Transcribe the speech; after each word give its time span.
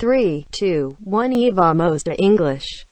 Three, 0.00 0.46
two, 0.52 0.96
one. 1.04 1.32
Eva 1.34 1.74
Mosta 1.74 2.14
English. 2.20 2.86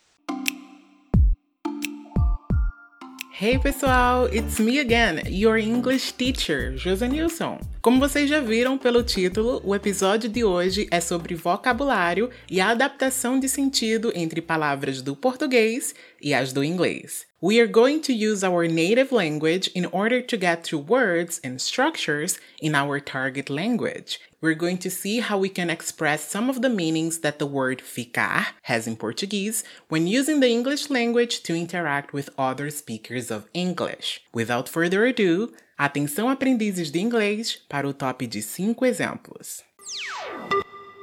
Hey 3.31 3.59
pessoal, 3.61 4.27
it's 4.33 4.59
me 4.59 4.81
again, 4.81 5.23
your 5.27 5.57
English 5.57 6.15
teacher, 6.15 6.73
José 6.77 7.07
Nilson. 7.07 7.61
Como 7.81 8.01
vocês 8.01 8.29
já 8.29 8.41
viram 8.41 8.77
pelo 8.77 9.05
título, 9.05 9.61
o 9.63 9.73
episódio 9.73 10.29
de 10.29 10.43
hoje 10.43 10.89
é 10.91 11.01
sobre 11.01 11.37
vocabulário 11.37 12.29
e 12.51 12.61
a 12.61 12.71
adaptação 12.71 13.39
de 13.39 13.49
sentido 13.49 14.11
entre 14.13 14.43
palavras 14.43 15.01
do 15.01 15.15
português 15.15 15.95
e 16.21 16.35
as 16.35 16.53
do 16.53 16.65
inglês. 16.65 17.25
We 17.43 17.61
are 17.61 17.67
going 17.67 18.01
to 18.05 18.15
use 18.15 18.43
our 18.43 18.67
native 18.67 19.13
language 19.13 19.69
in 19.75 19.85
order 19.85 20.23
to 20.23 20.37
get 20.39 20.65
to 20.65 20.79
words 20.79 21.39
and 21.45 21.61
structures 21.61 22.39
in 22.63 22.75
our 22.75 22.99
target 22.99 23.51
language. 23.51 24.19
We're 24.41 24.55
going 24.55 24.79
to 24.79 24.91
see 24.91 25.21
how 25.21 25.37
we 25.37 25.51
can 25.51 25.69
express 25.69 26.27
some 26.27 26.49
of 26.49 26.63
the 26.63 26.71
meanings 26.71 27.19
that 27.19 27.39
the 27.39 27.45
word 27.45 27.83
ficar 27.83 28.47
has 28.63 28.87
in 28.87 28.97
Portuguese 28.97 29.65
when 29.91 30.07
using 30.07 30.41
the 30.41 30.49
English 30.49 30.89
language 30.89 31.43
to 31.43 31.55
interact 31.55 32.15
with 32.15 32.31
other 32.39 32.71
speakers 32.71 33.31
of 33.31 33.51
English. 33.53 34.23
Without 34.33 34.67
further 34.67 35.05
ado, 35.05 35.53
atenção 35.79 36.31
aprendizes 36.31 36.91
de 36.91 37.01
inglês 37.01 37.61
para 37.69 37.87
o 37.87 37.93
top 37.93 38.27
de 38.27 38.41
5 38.41 38.83
exemplos. 38.87 39.63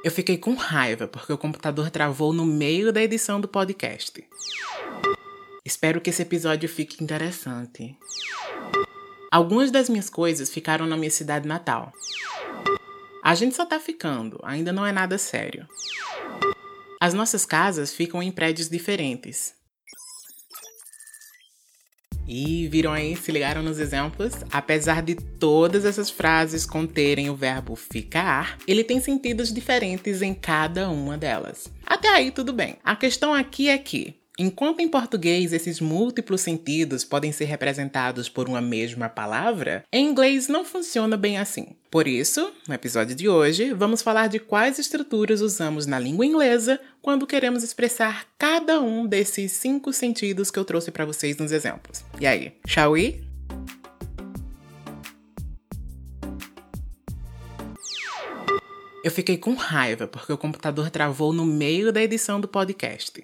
Eu 0.04 0.10
fiquei 0.10 0.40
com 0.40 0.56
raiva 0.56 1.08
porque 1.08 1.32
o 1.32 1.38
computador 1.38 1.92
travou 1.92 2.34
no 2.34 2.44
meio 2.44 2.92
da 2.92 3.04
edição 3.04 3.40
do 3.40 3.48
podcast. 3.48 4.24
Espero 5.66 6.02
que 6.02 6.10
esse 6.10 6.22
episódio 6.22 6.68
fique 6.68 7.02
interessante. 7.02 7.98
Algumas 9.32 9.72
das 9.72 9.88
minhas 9.88 10.10
coisas 10.10 10.50
ficaram 10.50 10.86
na 10.86 10.98
minha 10.98 11.10
cidade 11.10 11.48
natal. 11.48 11.94
A 13.24 13.34
gente 13.34 13.56
só 13.56 13.66
tá 13.66 13.80
ficando, 13.80 14.38
ainda 14.44 14.74
não 14.74 14.86
é 14.86 14.92
nada 14.92 15.18
sério. 15.18 15.66
As 17.00 17.14
nossas 17.14 17.46
casas 17.46 17.94
ficam 17.94 18.22
em 18.22 18.30
prédios 18.30 18.70
diferentes. 18.70 19.54
E 22.28 22.68
viram 22.68 22.92
aí, 22.92 23.16
se 23.16 23.32
ligaram 23.32 23.64
nos 23.64 23.80
exemplos? 23.80 24.34
Apesar 24.52 25.02
de 25.02 25.16
todas 25.16 25.86
essas 25.86 26.10
frases 26.10 26.66
conterem 26.66 27.30
o 27.30 27.36
verbo 27.38 27.78
ficar, 27.78 28.58
ele 28.68 28.84
tem 28.84 29.00
sentidos 29.00 29.54
diferentes 29.54 30.22
em 30.22 30.34
cada 30.34 30.90
uma 30.90 31.18
delas. 31.18 31.72
Até 31.86 32.10
aí 32.10 32.32
tudo 32.32 32.52
bem. 32.52 32.78
A 32.84 32.98
questão 32.98 33.34
aqui 33.34 33.70
é 33.70 33.78
que 33.78 34.23
Enquanto 34.40 34.80
em 34.80 34.90
português 34.90 35.54
esses 35.54 35.80
múltiplos 35.80 36.42
sentidos 36.42 37.04
podem 37.04 37.32
ser 37.32 37.46
representados 37.46 38.28
por 38.28 38.50
uma 38.50 38.60
mesma 38.60 39.08
palavra, 39.08 39.86
em 39.94 40.08
inglês 40.08 40.48
não 40.48 40.66
funciona 40.66 41.16
bem 41.16 41.38
assim. 41.38 41.68
Por 41.92 42.08
isso, 42.08 42.52
no 42.68 42.74
episódio 42.74 43.16
de 43.16 43.30
hoje, 43.30 43.74
vamos 43.74 44.02
falar 44.02 44.28
de 44.30 44.40
quais 44.40 44.80
estruturas 44.80 45.40
usamos 45.40 45.86
na 45.86 46.00
língua 46.00 46.26
inglesa 46.26 46.80
quando 47.00 47.28
queremos 47.28 47.64
expressar 47.64 48.26
cada 48.36 48.82
um 48.82 49.06
desses 49.06 49.52
cinco 49.52 49.94
sentidos 49.94 50.50
que 50.50 50.58
eu 50.58 50.66
trouxe 50.66 50.90
para 50.90 51.06
vocês 51.06 51.38
nos 51.38 51.52
exemplos. 51.52 52.04
E 52.20 52.26
aí, 52.26 52.54
shall 52.66 52.94
we? 52.94 53.22
Eu 59.04 59.12
fiquei 59.12 59.38
com 59.38 59.54
raiva 59.54 60.08
porque 60.08 60.34
o 60.34 60.38
computador 60.40 60.90
travou 60.90 61.32
no 61.32 61.46
meio 61.46 61.94
da 61.94 62.02
edição 62.02 62.42
do 62.42 62.48
podcast. 62.48 63.24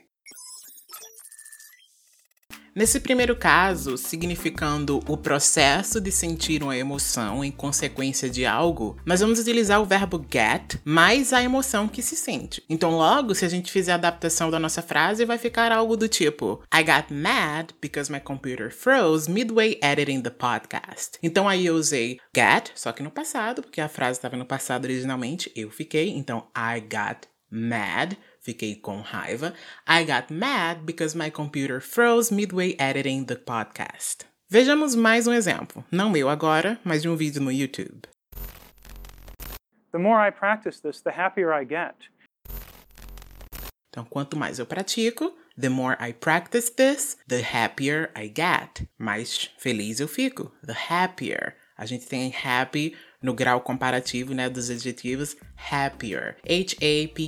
Nesse 2.80 3.02
primeiro 3.02 3.36
caso, 3.36 3.98
significando 3.98 5.02
o 5.06 5.18
processo 5.18 6.00
de 6.00 6.14
sentir 6.14 6.64
uma 6.64 6.78
emoção 6.78 7.44
em 7.44 7.52
consequência 7.52 8.30
de 8.30 8.46
algo, 8.46 8.96
nós 9.06 9.20
vamos 9.20 9.38
utilizar 9.38 9.82
o 9.82 9.86
verbo 9.86 10.26
get 10.32 10.78
mais 10.86 11.34
a 11.34 11.44
emoção 11.44 11.90
que 11.90 12.02
se 12.02 12.16
sente. 12.16 12.64
Então, 12.70 12.92
logo, 12.92 13.36
se 13.36 13.44
a 13.44 13.50
gente 13.50 13.70
fizer 13.70 13.92
a 13.92 13.96
adaptação 13.96 14.50
da 14.50 14.58
nossa 14.58 14.82
frase, 14.82 15.26
vai 15.26 15.38
ficar 15.38 15.74
algo 15.74 15.98
do 15.98 16.08
tipo: 16.08 16.64
I 16.74 16.82
got 16.82 17.14
mad 17.14 17.72
because 17.82 18.10
my 18.10 18.22
computer 18.22 18.72
froze 18.72 19.30
midway 19.30 19.78
editing 19.84 20.22
the 20.22 20.30
podcast. 20.30 21.18
Então, 21.22 21.50
aí 21.50 21.66
eu 21.66 21.76
usei 21.76 22.18
get, 22.34 22.72
só 22.76 22.94
que 22.94 23.04
no 23.04 23.12
passado, 23.12 23.62
porque 23.62 23.82
a 23.82 23.90
frase 23.90 24.20
estava 24.20 24.38
no 24.38 24.46
passado 24.46 24.86
originalmente, 24.86 25.52
eu 25.54 25.70
fiquei. 25.70 26.12
Então, 26.12 26.48
I 26.56 26.80
got 26.80 27.28
mad 27.52 28.14
Fiquei 28.50 28.76
com 28.76 29.02
raiva. 29.02 29.54
I 29.88 30.04
got 30.04 30.34
mad 30.34 30.84
because 30.84 31.16
my 31.16 31.30
computer 31.30 31.80
froze 31.80 32.34
midway 32.34 32.76
editing 32.80 33.26
the 33.26 33.36
podcast. 33.36 34.26
Vejamos 34.50 34.96
mais 34.96 35.28
um 35.28 35.34
exemplo, 35.34 35.86
não 35.92 36.10
meu 36.10 36.28
agora, 36.28 36.80
mas 36.84 37.04
de 37.04 37.10
um 37.10 37.16
vídeo 37.16 37.44
no 37.44 37.52
YouTube. 37.52 38.08
The 39.92 40.00
more 40.00 40.28
I 40.28 40.32
practice 40.32 40.82
this, 40.82 41.00
the 41.00 41.12
happier 41.12 41.54
I 41.54 41.64
get. 41.64 42.10
Então, 43.92 44.04
quanto 44.04 44.36
mais 44.36 44.58
eu 44.58 44.66
pratico, 44.66 45.32
the 45.56 45.70
more 45.70 45.96
I 46.00 46.12
practice 46.12 46.72
this, 46.72 47.20
the 47.28 47.44
happier 47.44 48.10
I 48.18 48.34
get. 48.36 48.90
Mais 48.98 49.52
feliz 49.60 50.00
eu 50.00 50.08
fico, 50.08 50.52
the 50.66 50.74
happier. 50.90 51.56
A 51.78 51.86
gente 51.86 52.08
tem 52.08 52.34
happy 52.44 52.98
no 53.22 53.34
grau 53.34 53.62
comparativo 53.62 54.34
né, 54.34 54.50
dos 54.50 54.70
adjetivos 54.70 55.36
happier. 55.72 56.38
H-A-P-P-I-E-R. 56.44 57.20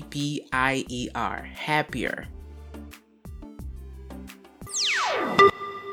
Happier. 1.68 2.29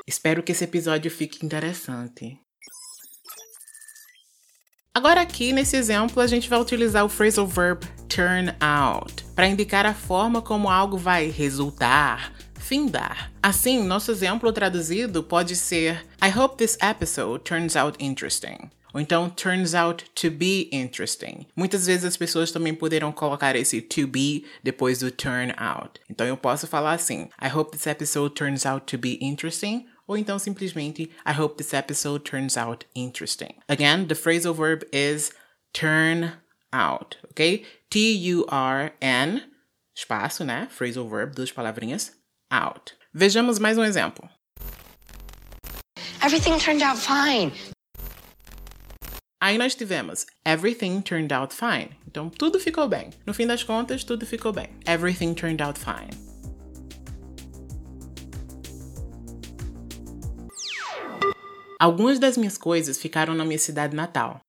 Espero 0.07 0.43
que 0.43 0.53
esse 0.53 0.65
episódio 0.65 1.11
fique 1.11 1.45
interessante. 1.45 2.41
Agora 4.95 5.21
aqui 5.21 5.53
nesse 5.53 5.77
exemplo 5.77 6.21
a 6.21 6.27
gente 6.27 6.49
vai 6.49 6.59
utilizar 6.61 7.05
o 7.05 7.09
phrasal 7.09 7.47
verb 7.47 7.87
turn 8.09 8.53
out 8.61 9.23
para 9.35 9.47
indicar 9.47 9.87
a 9.87 9.95
forma 9.95 10.43
como 10.43 10.69
algo 10.69 10.97
vai 10.97 11.29
resultar, 11.29 12.33
findar. 12.59 13.31
Assim, 13.41 13.85
nosso 13.85 14.11
exemplo 14.11 14.53
traduzido 14.53 15.23
pode 15.23 15.55
ser 15.55 16.05
I 16.21 16.37
hope 16.37 16.57
this 16.57 16.77
episode 16.83 17.45
turns 17.45 17.77
out 17.77 18.03
interesting. 18.03 18.71
Ou 18.99 19.01
então, 19.01 19.31
turns 19.31 19.75
out 19.75 20.05
to 20.17 20.29
be 20.29 20.69
interesting. 20.73 21.47
Muitas 21.55 21.87
vezes 21.87 22.05
as 22.05 22.17
pessoas 22.17 22.51
também 22.51 22.75
poderão 22.75 23.13
colocar 23.13 23.55
esse 23.55 23.81
to 23.81 24.09
be 24.09 24.45
depois 24.65 24.99
do 24.99 25.09
turn 25.09 25.55
out. 25.57 26.01
Então 26.11 26.27
eu 26.27 26.37
posso 26.37 26.67
falar 26.67 26.95
assim: 26.95 27.29
I 27.41 27.47
hope 27.47 27.71
this 27.71 27.87
episode 27.87 28.35
turns 28.35 28.67
out 28.67 28.87
to 28.87 28.99
be 28.99 29.17
interesting. 29.21 29.87
Ou 30.09 30.17
então 30.17 30.37
simplesmente 30.37 31.13
I 31.25 31.33
hope 31.33 31.63
this 31.63 31.73
episode 31.73 32.25
turns 32.29 32.57
out 32.57 32.87
interesting. 32.93 33.55
Again, 33.69 34.07
the 34.09 34.17
phrasal 34.17 34.53
verb 34.53 34.85
is 34.93 35.31
turn 35.73 36.33
out, 36.73 37.19
ok? 37.31 37.65
T-U-R-N, 37.91 39.43
espaço, 39.97 40.45
né? 40.45 40.67
Phrasal 40.73 41.09
verb, 41.09 41.37
duas 41.37 41.53
palavrinhas, 41.53 42.15
out. 42.51 42.95
Vejamos 43.15 43.61
mais 43.61 43.79
um 43.79 43.85
exemplo. 43.85 44.29
Everything 46.21 46.59
turned 46.59 46.83
out 46.83 46.99
fine. 46.99 47.53
Aí 49.41 49.57
nós 49.57 49.77
tivemos 49.77 50.27
Everything 50.45 51.01
turned 51.01 51.33
out 51.33 51.55
fine. 51.55 51.91
Então 52.09 52.29
tudo 52.29 52.59
ficou 52.59 52.89
bem. 52.89 53.11
No 53.25 53.33
fim 53.33 53.47
das 53.47 53.63
contas, 53.63 54.03
tudo 54.03 54.27
ficou 54.27 54.53
bem. 54.53 54.69
Everything 54.85 55.33
turned 55.33 55.63
out 55.63 55.79
fine. 55.79 56.11
Algumas 61.79 62.19
das 62.19 62.37
minhas 62.37 62.59
coisas 62.59 62.99
ficaram 62.99 63.33
na 63.33 63.45
minha 63.45 63.59
cidade 63.59 63.95
natal. 63.95 64.41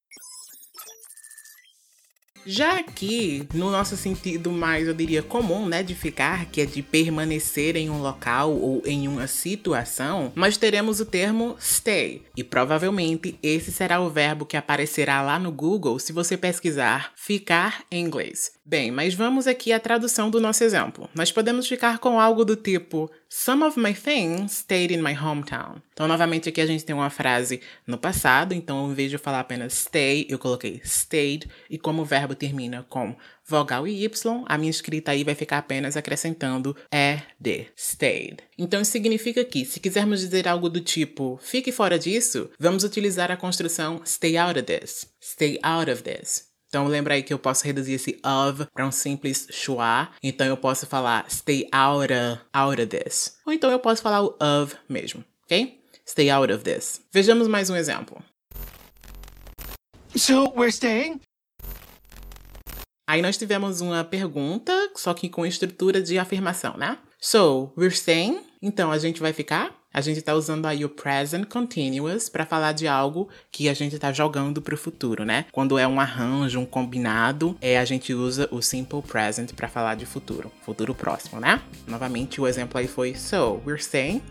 Já 2.52 2.80
aqui, 2.80 3.48
no 3.54 3.70
nosso 3.70 3.96
sentido 3.96 4.52
mais, 4.52 4.88
eu 4.88 4.94
diria, 4.96 5.22
comum, 5.22 5.68
né, 5.68 5.84
de 5.84 5.94
ficar, 5.94 6.46
que 6.46 6.62
é 6.62 6.66
de 6.66 6.82
permanecer 6.82 7.76
em 7.76 7.92
um 7.92 8.02
local 8.02 8.52
ou 8.52 8.82
em 8.88 9.08
uma 9.08 9.28
situação, 9.28 10.34
nós 10.36 10.58
teremos 10.58 11.00
o 11.00 11.06
termo 11.06 11.56
stay. 11.62 12.24
E 12.36 12.44
provavelmente 12.44 13.38
esse 13.44 13.72
será 13.72 14.00
o 14.00 14.10
verbo 14.10 14.48
que 14.48 14.58
aparecerá 14.58 15.22
lá 15.22 15.38
no 15.38 15.52
Google 15.52 16.00
se 16.00 16.12
você 16.12 16.36
pesquisar 16.36 17.14
ficar 17.16 17.84
em 17.92 18.04
inglês. 18.04 18.54
Bem, 18.66 18.90
mas 18.90 19.14
vamos 19.14 19.46
aqui 19.46 19.72
à 19.72 19.80
tradução 19.80 20.32
do 20.32 20.42
nosso 20.42 20.64
exemplo. 20.64 21.08
Nós 21.14 21.32
podemos 21.32 21.68
ficar 21.68 22.00
com 22.00 22.20
algo 22.20 22.44
do 22.44 22.56
tipo 22.56 23.12
Some 23.32 23.64
of 23.64 23.80
my 23.80 23.94
things 23.94 24.54
stayed 24.54 24.92
in 24.92 25.04
my 25.04 25.14
hometown. 25.14 25.84
Então, 25.94 26.08
novamente, 26.08 26.50
aqui 26.50 26.60
a 26.60 26.66
gente 26.66 26.84
tem 26.84 26.96
uma 26.96 27.12
frase 27.12 27.62
no 27.86 27.96
passado, 27.96 28.54
então, 28.56 28.90
em 28.90 28.94
vez 28.96 29.12
de 29.12 29.18
eu 29.18 29.20
falar 29.20 29.42
apenas 29.42 29.74
stay, 29.74 30.26
eu 30.28 30.40
coloquei 30.40 30.82
stayed, 30.84 31.48
e 31.70 31.78
como 31.78 32.02
o 32.02 32.06
verbo 32.06 32.34
termina 32.34 32.84
com 32.90 33.16
vogal 33.46 33.88
e 33.88 34.04
y, 34.04 34.10
a 34.48 34.58
minha 34.58 34.72
escrita 34.72 35.12
aí 35.12 35.24
vai 35.24 35.36
ficar 35.36 35.60
apenas 35.60 35.96
acrescentando 35.96 36.76
ed, 36.92 37.68
stayed. 37.78 38.38
Então, 38.58 38.82
isso 38.82 38.92
significa 38.92 39.46
que, 39.46 39.64
se 39.64 39.80
quisermos 39.80 40.22
dizer 40.22 40.48
algo 40.48 40.68
do 40.68 40.82
tipo 40.82 41.40
fique 41.40 41.72
fora 41.72 42.00
disso, 42.00 42.50
vamos 42.58 42.84
utilizar 42.84 43.30
a 43.32 43.38
construção 43.38 44.02
stay 44.06 44.38
out 44.38 44.58
of 44.58 44.64
this. 44.64 45.08
Stay 45.22 45.60
out 45.62 45.92
of 45.92 46.02
this. 46.02 46.49
Então 46.70 46.88
lembra 46.88 47.16
aí 47.16 47.24
que 47.24 47.34
eu 47.34 47.40
posso 47.40 47.66
reduzir 47.66 47.94
esse 47.94 48.22
of 48.24 48.68
para 48.72 48.86
um 48.86 48.92
simples 48.92 49.48
schwa. 49.50 50.10
Então 50.22 50.46
eu 50.46 50.56
posso 50.56 50.86
falar 50.86 51.30
stay 51.30 51.68
out 51.72 52.14
of, 52.14 52.42
out 52.54 52.80
of 52.80 52.88
this. 52.88 53.36
Ou 53.46 53.52
então 53.52 53.72
eu 53.72 53.80
posso 53.80 54.04
falar 54.04 54.24
o 54.24 54.38
of 54.40 54.76
mesmo, 54.88 55.26
ok? 55.46 55.82
Stay 56.08 56.30
out 56.30 56.54
of 56.54 56.64
this. 56.64 57.02
Vejamos 57.12 57.48
mais 57.48 57.72
um 57.72 57.76
exemplo. 57.76 58.24
So 60.16 60.54
we're 60.56 60.70
staying? 60.70 61.20
Aí 63.10 63.24
nós 63.24 63.38
tivemos 63.38 63.82
uma 63.82 64.04
pergunta, 64.04 64.72
só 64.96 65.16
que 65.16 65.28
com 65.28 65.44
estrutura 65.44 66.00
de 66.00 66.20
afirmação, 66.20 66.78
né? 66.78 67.00
So, 67.20 67.74
we're 67.76 67.96
saying. 67.96 68.40
Então 68.62 68.92
a 68.92 69.00
gente 69.00 69.20
vai 69.20 69.34
ficar 69.34 69.76
a 69.94 70.02
gente 70.02 70.20
está 70.20 70.34
usando 70.34 70.66
aí 70.66 70.86
o 70.86 70.90
present 70.90 71.46
continuous 71.46 72.30
para 72.30 72.46
falar 72.46 72.74
de 72.74 72.88
algo 72.88 73.30
que 73.52 73.68
a 73.68 73.74
gente 73.74 73.96
está 73.96 74.12
jogando 74.12 74.62
para 74.62 74.76
o 74.76 74.78
futuro, 74.78 75.26
né? 75.26 75.46
Quando 75.52 75.78
é 75.78 75.88
um 75.88 76.00
arranjo, 76.00 76.60
um 76.60 76.66
combinado, 76.66 77.58
é 77.62 77.78
a 77.78 77.86
gente 77.86 78.14
usa 78.14 78.48
o 78.52 78.62
simple 78.62 79.02
present 79.02 79.54
para 79.54 79.68
falar 79.68 79.96
de 79.96 80.06
futuro, 80.06 80.52
futuro 80.62 80.94
próximo, 80.94 81.40
né? 81.40 81.62
Novamente 81.88 82.40
o 82.40 82.48
exemplo 82.48 82.80
aí 82.80 82.88
foi 82.88 83.16
so 83.16 83.62
we're 83.66 83.82
saying 83.82 84.22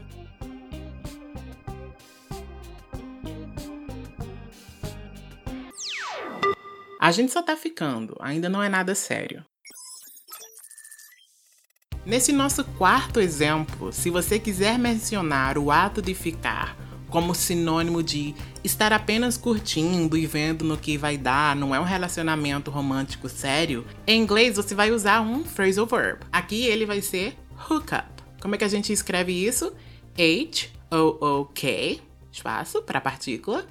A 7.01 7.13
gente 7.13 7.33
só 7.33 7.41
tá 7.41 7.57
ficando, 7.57 8.17
ainda 8.21 8.49
não 8.49 8.61
é 8.61 8.69
nada 8.69 8.93
sério. 8.93 9.45
Nesse 12.09 12.33
nosso 12.33 12.65
quarto 12.65 13.21
exemplo, 13.21 13.93
se 13.93 14.09
você 14.09 14.39
quiser 14.39 14.79
mencionar 14.79 15.59
o 15.59 15.71
ato 15.71 16.01
de 16.01 16.15
ficar 16.15 16.75
como 17.11 17.35
sinônimo 17.35 18.03
de 18.03 18.35
estar 18.65 18.95
apenas 18.95 19.37
curtindo 19.37 20.17
e 20.17 20.27
vendo 20.27 20.65
no 20.65 20.79
que 20.79 20.97
vai 20.97 21.19
dar, 21.19 21.55
não 21.55 21.75
é 21.75 21.79
um 21.79 21.85
relacionamento 21.85 22.71
romântico 22.71 23.29
sério, 23.29 23.87
em 24.07 24.23
inglês 24.23 24.57
você 24.57 24.75
vai 24.75 24.91
usar 24.91 25.21
um 25.21 25.45
phrasal 25.45 25.85
verb. 25.85 26.21
Aqui 26.33 26.65
ele 26.65 26.87
vai 26.87 27.03
ser 27.03 27.37
hook 27.71 27.95
up. 27.95 28.23
Como 28.41 28.55
é 28.55 28.59
que 28.59 28.65
a 28.65 28.69
gente 28.69 28.91
escreve 28.91 29.33
isso? 29.33 29.71
H-O-O-K, 30.17 32.01
espaço 32.33 32.81
para 32.85 33.03
partícula, 33.03 33.67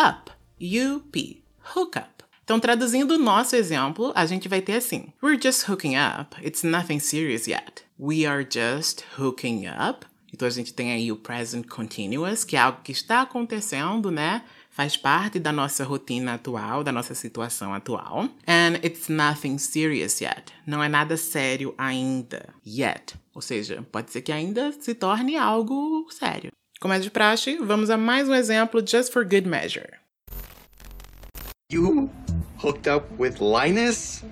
up, 0.00 0.32
U-P, 0.58 1.42
hook 1.76 1.98
up. 1.98 2.21
Então, 2.52 2.60
traduzindo 2.60 3.14
o 3.14 3.18
nosso 3.18 3.56
exemplo, 3.56 4.12
a 4.14 4.26
gente 4.26 4.46
vai 4.46 4.60
ter 4.60 4.74
assim: 4.74 5.06
We're 5.22 5.40
just 5.42 5.66
hooking 5.66 5.94
up. 5.96 6.36
It's 6.46 6.62
nothing 6.62 6.98
serious 6.98 7.46
yet. 7.46 7.82
We 7.98 8.26
are 8.26 8.46
just 8.46 9.04
hooking 9.18 9.68
up. 9.68 10.04
Então, 10.30 10.46
a 10.46 10.50
gente 10.50 10.74
tem 10.74 10.92
aí 10.92 11.10
o 11.10 11.16
present 11.16 11.66
continuous, 11.66 12.44
que 12.44 12.54
é 12.54 12.58
algo 12.58 12.82
que 12.84 12.92
está 12.92 13.22
acontecendo, 13.22 14.10
né? 14.10 14.42
Faz 14.68 14.98
parte 14.98 15.38
da 15.38 15.50
nossa 15.50 15.82
rotina 15.82 16.34
atual, 16.34 16.84
da 16.84 16.92
nossa 16.92 17.14
situação 17.14 17.72
atual. 17.72 18.28
And 18.46 18.76
it's 18.84 19.08
nothing 19.08 19.56
serious 19.56 20.20
yet. 20.20 20.52
Não 20.66 20.82
é 20.82 20.90
nada 20.90 21.16
sério 21.16 21.74
ainda. 21.78 22.50
Yet. 22.66 23.14
Ou 23.34 23.40
seja, 23.40 23.82
pode 23.90 24.12
ser 24.12 24.20
que 24.20 24.30
ainda 24.30 24.72
se 24.78 24.94
torne 24.94 25.38
algo 25.38 26.06
sério. 26.10 26.52
Como 26.82 26.92
é 26.92 26.98
de 26.98 27.10
praxe, 27.10 27.56
vamos 27.56 27.88
a 27.88 27.96
mais 27.96 28.28
um 28.28 28.34
exemplo 28.34 28.86
just 28.86 29.10
for 29.10 29.24
good 29.24 29.48
measure. 29.48 30.02
You 31.72 32.10
hooked 32.62 32.88
up 32.88 33.06
with 33.18 33.38
Linus? 33.40 34.22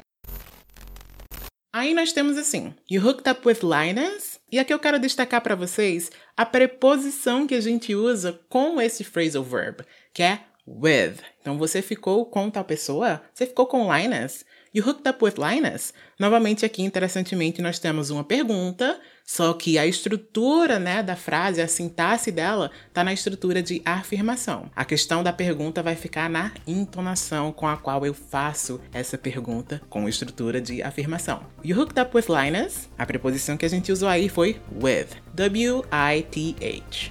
Aí 1.73 1.95
nós 1.95 2.13
temos 2.13 2.37
assim, 2.37 2.75
you 2.89 3.05
hooked 3.05 3.29
up 3.29 3.47
with 3.47 3.59
Linus? 3.63 4.39
E 4.51 4.59
aqui 4.59 4.73
eu 4.73 4.79
quero 4.79 4.99
destacar 4.99 5.41
para 5.41 5.57
vocês 5.57 6.11
a 6.37 6.47
preposição 6.47 7.47
que 7.47 7.55
a 7.55 7.61
gente 7.61 7.95
usa 7.95 8.41
com 8.49 8.81
esse 8.81 9.03
phrasal 9.03 9.43
verb, 9.43 9.85
que 10.15 10.23
é 10.23 10.41
with. 10.67 11.17
Então 11.41 11.59
você 11.59 11.83
ficou 11.83 12.25
com 12.27 12.51
tal 12.51 12.65
pessoa? 12.65 13.21
Você 13.35 13.47
ficou 13.47 13.67
com 13.67 13.93
Linus? 13.93 14.45
You 14.73 14.85
hooked 14.87 15.09
up 15.09 15.25
with 15.25 15.35
Linus? 15.37 15.93
Novamente 16.17 16.65
aqui, 16.65 16.85
interessantemente, 16.85 17.61
nós 17.61 17.81
temos 17.81 18.09
uma 18.11 18.23
pergunta, 18.23 19.01
só 19.25 19.53
que 19.53 19.77
a 19.77 19.85
estrutura 19.85 20.79
né, 20.79 21.03
da 21.03 21.17
frase, 21.17 21.61
a 21.61 21.67
sintaxe 21.67 22.31
dela, 22.31 22.71
está 22.87 23.03
na 23.03 23.13
estrutura 23.13 23.61
de 23.61 23.83
afirmação. 23.85 24.71
A 24.77 24.85
questão 24.85 25.25
da 25.25 25.33
pergunta 25.33 25.83
vai 25.83 25.97
ficar 25.97 26.31
na 26.31 26.53
entonação 26.69 27.51
com 27.51 27.67
a 27.67 27.77
qual 27.77 28.07
eu 28.07 28.15
faço 28.15 28.81
essa 28.93 29.19
pergunta 29.19 29.83
com 29.91 30.09
estrutura 30.09 30.61
de 30.61 30.81
afirmação. 30.83 31.43
You 31.65 31.77
hooked 31.81 32.01
up 32.01 32.17
with 32.17 32.27
Linus? 32.29 32.89
A 32.97 33.05
preposição 33.05 33.57
que 33.57 33.67
a 33.67 33.71
gente 33.71 33.91
usou 33.91 34.09
aí 34.09 34.29
foi 34.29 34.61
with. 34.81 35.09
W-I-T-H. 35.35 37.11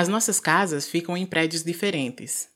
As 0.00 0.08
nossas 0.08 0.40
casas 0.40 0.88
ficam 0.88 1.14
em 1.14 1.26
prédios 1.26 1.62
diferentes. 1.62 2.48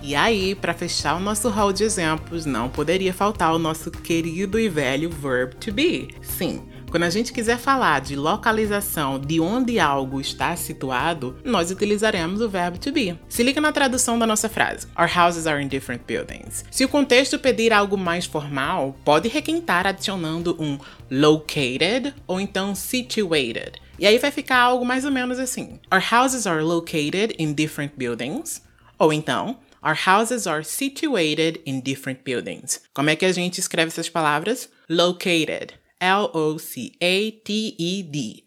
E 0.00 0.14
aí, 0.14 0.54
para 0.54 0.72
fechar 0.72 1.16
o 1.16 1.20
nosso 1.20 1.48
hall 1.48 1.72
de 1.72 1.82
exemplos, 1.82 2.46
não 2.46 2.68
poderia 2.68 3.12
faltar 3.12 3.52
o 3.52 3.58
nosso 3.58 3.90
querido 3.90 4.60
e 4.60 4.68
velho 4.68 5.10
verb 5.10 5.56
to 5.56 5.72
be. 5.72 6.14
Sim, 6.22 6.68
quando 6.88 7.02
a 7.02 7.10
gente 7.10 7.32
quiser 7.32 7.58
falar 7.58 8.00
de 8.00 8.14
localização 8.14 9.18
de 9.18 9.40
onde 9.40 9.80
algo 9.80 10.20
está 10.20 10.54
situado, 10.54 11.36
nós 11.44 11.72
utilizaremos 11.72 12.40
o 12.40 12.48
verbo 12.48 12.78
to 12.78 12.92
be. 12.92 13.18
Se 13.28 13.42
liga 13.42 13.60
na 13.60 13.72
tradução 13.72 14.16
da 14.16 14.24
nossa 14.24 14.48
frase: 14.48 14.86
Our 14.96 15.10
houses 15.18 15.48
are 15.48 15.60
in 15.60 15.66
different 15.66 16.04
buildings. 16.06 16.64
Se 16.70 16.84
o 16.84 16.88
contexto 16.88 17.40
pedir 17.40 17.72
algo 17.72 17.98
mais 17.98 18.24
formal, 18.24 18.94
pode 19.04 19.28
requentar 19.28 19.84
adicionando 19.84 20.56
um 20.60 20.78
located 21.10 22.14
ou 22.24 22.38
então 22.38 22.72
situated. 22.72 23.84
E 23.98 24.06
aí 24.06 24.18
vai 24.18 24.30
ficar 24.30 24.58
algo 24.58 24.84
mais 24.84 25.04
ou 25.04 25.10
menos 25.10 25.38
assim: 25.38 25.78
Our 25.92 26.02
houses 26.12 26.46
are 26.46 26.62
located 26.62 27.34
in 27.38 27.52
different 27.52 27.94
buildings. 27.96 28.62
Ou 28.98 29.12
então, 29.12 29.58
Our 29.86 29.94
houses 29.94 30.46
are 30.48 30.64
situated 30.64 31.60
in 31.64 31.80
different 31.80 32.24
buildings. 32.24 32.80
Como 32.92 33.08
é 33.08 33.14
que 33.14 33.24
a 33.24 33.30
gente 33.30 33.60
escreve 33.60 33.88
essas 33.88 34.08
palavras? 34.08 34.68
Located. 34.88 35.74
L-O-C-A-T-E-D. 36.00 36.96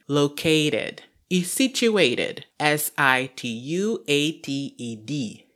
Located. 0.09 1.03
E 1.29 1.43
situated. 1.45 2.45
S-I-T-U-A-T-E-D. 2.59 3.05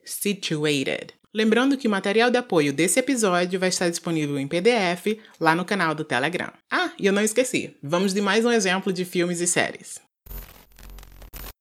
Situated. 0.06 1.14
Lembrando 1.36 1.76
que 1.76 1.88
o 1.88 1.92
material 1.92 2.30
de 2.30 2.38
apoio 2.38 2.72
desse 2.72 3.00
episódio 3.00 3.60
vai 3.60 3.70
estar 3.70 3.90
disponível 3.90 4.38
em 4.38 4.48
PDF 4.48 5.20
lá 5.40 5.56
no 5.56 5.66
canal 5.66 5.96
do 5.96 6.04
Telegram. 6.04 6.54
Ah, 6.72 6.92
e 7.00 7.08
eu 7.08 7.12
não 7.12 7.24
esqueci. 7.24 7.76
Vamos 7.82 8.14
de 8.14 8.22
mais 8.22 8.46
um 8.46 8.52
exemplo 8.52 8.94
de 8.94 9.04
filmes 9.04 9.42
e 9.42 9.48
séries. 9.48 10.00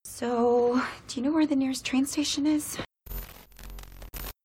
So, 0.06 0.78
do 1.08 1.16
you 1.16 1.22
know 1.22 1.32
where 1.32 1.46
the 1.46 1.56
nearest 1.56 1.84
train 1.88 2.04
station 2.04 2.46
is? 2.46 2.76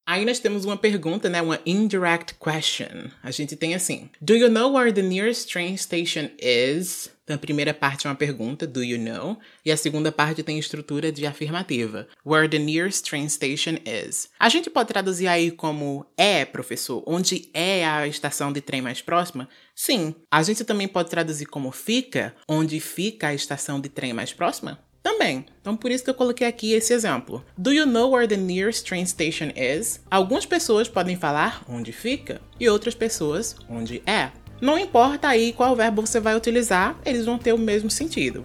Aí 0.08 0.24
nós 0.24 0.40
temos 0.40 0.64
uma 0.64 0.78
pergunta, 0.78 1.28
né? 1.28 1.42
Uma 1.42 1.60
indirect 1.66 2.36
question. 2.36 3.12
A 3.22 3.30
gente 3.30 3.58
tem 3.58 3.76
assim: 3.76 4.10
Do 4.22 4.34
you 4.34 4.50
know 4.50 4.74
where 4.74 4.94
the 4.94 5.02
nearest 5.02 5.52
train 5.52 5.76
station 5.76 6.30
is? 6.42 7.12
Então, 7.28 7.36
a 7.36 7.40
primeira 7.40 7.74
parte 7.74 8.08
é 8.08 8.10
uma 8.10 8.16
pergunta, 8.16 8.66
do 8.66 8.82
you 8.82 8.98
know? 8.98 9.38
E 9.66 9.70
a 9.70 9.76
segunda 9.76 10.14
parte 10.14 10.42
tem 10.44 10.58
estrutura 10.58 11.12
de 11.12 11.26
afirmativa, 11.26 12.08
where 12.26 12.48
the 12.48 12.58
nearest 12.58 13.04
train 13.04 13.28
station 13.28 13.76
is. 13.86 14.30
A 14.40 14.48
gente 14.48 14.70
pode 14.70 14.88
traduzir 14.88 15.28
aí 15.28 15.52
como 15.52 16.06
é, 16.16 16.46
professor, 16.46 17.04
onde 17.06 17.50
é 17.54 17.86
a 17.86 18.08
estação 18.08 18.54
de 18.54 18.62
trem 18.62 18.82
mais 18.82 19.02
próxima? 19.02 19.50
Sim. 19.76 20.16
A 20.32 20.42
gente 20.42 20.64
também 20.64 20.88
pode 20.88 21.10
traduzir 21.10 21.48
como 21.48 21.70
fica, 21.70 22.34
onde 22.48 22.80
fica 22.80 23.28
a 23.28 23.34
estação 23.34 23.82
de 23.82 23.90
trem 23.90 24.14
mais 24.14 24.32
próxima? 24.32 24.80
Também. 25.04 25.46
Então 25.60 25.76
por 25.76 25.92
isso 25.92 26.06
que 26.06 26.10
eu 26.10 26.14
coloquei 26.14 26.48
aqui 26.48 26.72
esse 26.72 26.94
exemplo. 26.94 27.44
Do 27.58 27.74
you 27.74 27.86
know 27.86 28.12
where 28.12 28.26
the 28.28 28.38
nearest 28.38 28.86
train 28.86 29.06
station 29.06 29.52
is? 29.54 30.00
Algumas 30.10 30.46
pessoas 30.46 30.88
podem 30.88 31.18
falar 31.18 31.66
onde 31.68 31.92
fica 31.92 32.40
e 32.58 32.70
outras 32.70 32.96
pessoas 32.96 33.54
onde 33.70 34.02
é. 34.06 34.32
Não 34.60 34.78
importa 34.78 35.28
aí 35.28 35.54
qual 35.54 35.76
verbo 35.76 36.06
você 36.06 36.20
vai 36.20 36.36
utilizar, 36.36 36.96
eles 37.06 37.26
vão 37.26 37.38
ter 37.38 37.54
o 37.54 37.58
mesmo 37.58 37.90
sentido. 37.90 38.44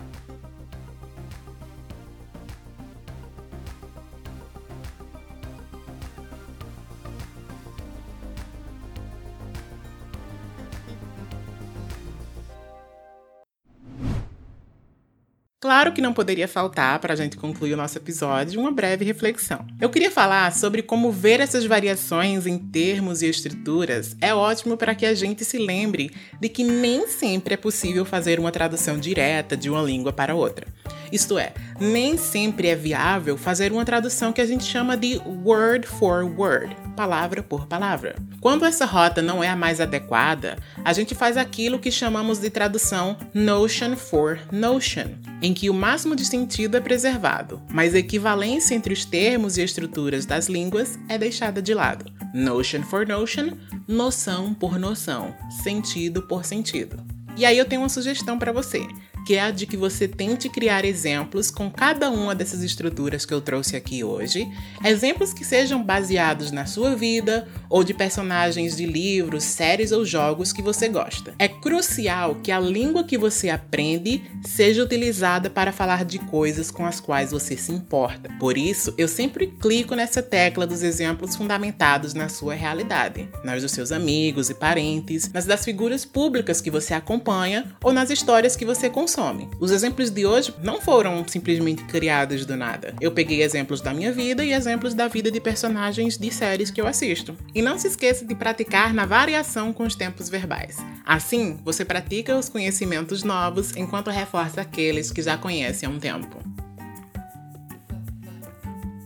Claro 15.63 15.93
que 15.93 16.03
não 16.03 16.13
poderia 16.13 16.49
faltar, 16.49 16.99
para 16.99 17.13
a 17.13 17.17
gente 17.17 17.37
concluir 17.37 17.75
o 17.75 17.77
nosso 17.77 17.97
episódio, 17.97 18.61
uma 18.61 18.73
breve 18.73 19.05
reflexão. 19.05 19.65
Eu 19.81 19.89
queria 19.91 20.11
falar 20.11 20.53
sobre 20.53 20.83
como 20.83 21.13
ver 21.13 21.39
essas 21.39 21.65
variações 21.65 22.49
em 22.49 22.59
termos 22.59 23.23
e 23.23 23.29
estruturas 23.29 24.17
é 24.21 24.35
ótimo 24.35 24.77
para 24.77 24.93
que 24.93 25.07
a 25.07 25.15
gente 25.15 25.45
se 25.45 25.59
lembre 25.59 26.11
de 26.41 26.49
que 26.49 26.65
nem 26.65 27.07
sempre 27.07 27.55
é 27.55 27.57
possível 27.57 28.05
fazer 28.05 28.41
uma 28.41 28.51
tradução 28.51 28.99
direta 28.99 29.57
de 29.57 29.71
uma 29.71 29.81
língua 29.81 30.13
para 30.13 30.35
outra. 30.35 30.67
Isto 31.13 31.39
é, 31.39 31.53
nem 31.79 32.19
sempre 32.19 32.67
é 32.67 32.75
viável 32.75 33.37
fazer 33.39 33.71
uma 33.71 33.85
tradução 33.85 34.33
que 34.33 34.41
a 34.41 34.47
gente 34.47 34.65
chama 34.65 34.97
de 34.97 35.21
word 35.45 35.87
for 35.87 36.25
word. 36.25 36.75
Palavra 36.93 37.43
por 37.43 37.67
palavra. 37.67 38.17
Quando 38.41 38.65
essa 38.65 38.85
rota 38.85 39.21
não 39.21 39.43
é 39.43 39.49
a 39.49 39.57
mais 39.57 39.81
adequada, 39.81 40.57
a 40.85 40.93
gente 40.93 41.15
faz 41.15 41.37
aquilo 41.37 41.79
que 41.79 41.91
chamamos 41.91 42.39
de 42.39 42.51
tradução 42.51 43.17
notion 43.35 43.97
for 43.97 44.39
notion, 44.51 45.09
em 45.41 45.53
que 45.55 45.71
o 45.71 45.75
máximo 45.75 46.15
de 46.15 46.25
sentido 46.25 46.77
é 46.77 46.81
preservado, 46.81 47.61
mas 47.71 47.95
a 47.95 47.99
equivalência 47.99 48.75
entre 48.75 48.93
os 48.93 49.05
termos 49.05 49.57
e 49.57 49.63
estruturas 49.63 50.27
das 50.27 50.49
línguas 50.49 50.99
é 51.09 51.17
deixada 51.19 51.63
de 51.63 51.75
lado. 51.75 52.05
Notion 52.35 52.83
for 52.83 53.07
notion, 53.07 53.51
noção 53.87 54.55
por 54.55 54.79
noção, 54.79 55.35
sentido 55.63 56.23
por 56.23 56.45
sentido. 56.45 56.97
E 57.37 57.47
aí 57.47 57.57
eu 57.57 57.65
tenho 57.65 57.83
uma 57.83 57.89
sugestão 57.89 58.39
para 58.39 58.53
você 58.53 58.87
que 59.25 59.35
é 59.35 59.41
a 59.43 59.51
de 59.51 59.67
que 59.67 59.77
você 59.77 60.09
tente 60.09 60.49
criar 60.49 60.85
exemplos 60.85 61.51
com 61.51 61.71
cada 61.71 62.11
uma 62.11 62.35
dessas 62.35 62.63
estruturas 62.63 63.25
que 63.25 63.33
eu 63.33 63.41
trouxe 63.41 63.77
aqui 63.77 64.03
hoje, 64.03 64.49
exemplos 64.85 65.33
que 65.33 65.45
sejam 65.45 65.83
baseados 65.83 66.51
na 66.51 66.67
sua 66.67 66.95
vida 66.95 67.49
ou 67.69 67.85
de 67.85 67.95
personagens 67.95 68.77
de 68.77 68.87
livros, 68.87 69.45
séries 69.45 69.93
ou 69.93 70.05
jogos 70.05 70.53
que 70.53 70.63
você 70.63 70.89
gosta. 70.89 71.35
É 71.39 71.49
crucial 71.49 72.37
que 72.43 72.51
a 72.51 72.59
língua 72.59 73.05
que 73.05 73.17
você 73.17 73.49
aprende 73.49 74.23
seja 74.45 74.83
utilizada 74.83 75.49
para 75.49 75.73
falar 75.73 76.05
de 76.05 76.19
coisas 76.19 76.71
com 76.71 76.85
as 76.85 77.01
quais 77.01 77.31
você 77.31 77.57
se 77.57 77.73
importa. 77.73 78.29
Por 78.39 78.59
isso, 78.59 78.93
eu 78.99 79.09
sempre 79.09 79.47
clico 79.47 79.95
nessa 79.95 80.23
tecla 80.23 80.67
dos 80.67 80.83
exemplos 80.83 81.37
fundamentados 81.37 82.15
na 82.15 82.29
sua 82.29 82.55
realidade, 82.55 83.29
nas 83.45 83.63
dos 83.63 83.73
seus 83.73 83.93
amigos 83.93 84.51
e 84.51 84.55
parentes, 84.55 85.31
nas 85.33 85.47
das 85.47 85.65
figuras 85.65 86.05
públicas 86.05 86.61
que 86.61 86.71
você 86.71 86.95
acompanha 86.95 87.73
ou 87.83 87.93
nas 87.93 88.11
histórias 88.11 88.57
que 88.57 88.65
você 88.65 88.91
consome 88.91 89.12
consome. 89.13 89.49
Os 89.61 89.71
exemplos 89.71 90.11
de 90.11 90.25
hoje 90.25 90.55
não 90.63 90.81
foram 90.81 91.23
simplesmente 91.29 91.85
criados 91.85 92.47
do 92.47 92.57
nada. 92.57 92.95
Eu 92.99 93.13
peguei 93.13 93.43
exemplos 93.43 93.83
da 93.83 93.93
minha 93.93 94.11
vida 94.11 94.43
e 94.43 94.53
exemplos 94.53 94.95
da 94.95 95.07
vida 95.07 95.31
de 95.31 95.39
personagens 95.39 96.17
de 96.17 96.31
séries 96.31 96.71
que 96.71 96.81
eu 96.81 96.87
assisto. 96.87 97.37
E 97.55 97.61
não 97.61 97.79
se 97.79 97.89
esqueça 97.89 98.25
de 98.25 98.35
praticar 98.35 98.95
na 98.95 99.05
variação 99.05 99.73
com 99.73 99.85
os 99.85 99.95
tempos 99.95 100.31
verbais. 100.31 100.79
Assim, 101.05 101.59
você 101.63 101.85
pratica 101.85 102.39
os 102.39 102.49
conhecimentos 102.49 103.23
novos 103.23 103.77
enquanto 103.77 104.11
reforça 104.11 104.63
aqueles 104.63 105.13
que 105.13 105.21
já 105.21 105.37
conhece 105.37 105.85
há 105.85 105.91
um 105.91 105.99
tempo. 105.99 106.39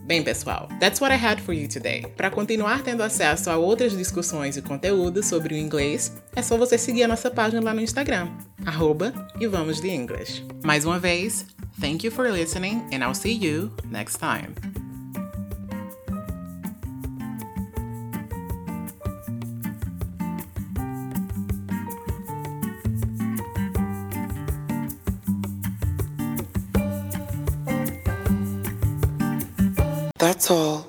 Bem, 0.06 0.22
pessoal, 0.22 0.68
that's 0.78 1.00
what 1.00 1.12
I 1.12 1.16
had 1.16 1.40
for 1.40 1.52
you 1.52 1.66
today. 1.66 2.06
Para 2.16 2.30
continuar 2.30 2.82
tendo 2.84 3.02
acesso 3.02 3.50
a 3.50 3.56
outras 3.56 3.90
discussões 3.96 4.56
e 4.56 4.62
conteúdos 4.62 5.26
sobre 5.26 5.54
o 5.54 5.56
inglês, 5.58 6.12
é 6.36 6.42
só 6.42 6.56
você 6.56 6.78
seguir 6.78 7.02
a 7.02 7.08
nossa 7.08 7.28
página 7.28 7.60
lá 7.60 7.74
no 7.74 7.80
Instagram, 7.80 8.28
arroba 8.64 9.12
e 9.40 9.48
vamos 9.48 9.80
de 9.80 9.88
English. 9.88 10.46
Mais 10.64 10.84
uma 10.84 11.00
vez, 11.00 11.44
thank 11.80 12.06
you 12.06 12.12
for 12.12 12.30
listening 12.30 12.84
and 12.92 13.04
I'll 13.04 13.16
see 13.16 13.32
you 13.32 13.72
next 13.90 14.20
time. 14.20 14.75
That's 30.26 30.50
all. 30.50 30.85